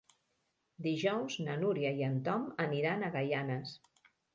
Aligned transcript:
Dijous 0.85 1.37
na 1.49 1.59
Núria 1.67 1.95
i 2.01 2.09
en 2.11 2.19
Tom 2.31 2.51
aniran 2.67 3.05
a 3.05 3.15
Gaianes. 3.21 3.81